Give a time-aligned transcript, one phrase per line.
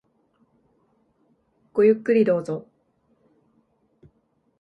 [1.73, 2.65] ごゆっくりどうぞ。